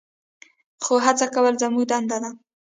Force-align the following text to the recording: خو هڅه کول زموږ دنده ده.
خو 0.83 0.93
هڅه 1.05 1.25
کول 1.35 1.53
زموږ 1.61 1.85
دنده 1.91 2.17
ده. 2.23 2.29